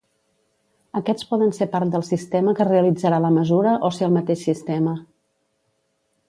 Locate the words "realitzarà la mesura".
2.69-3.75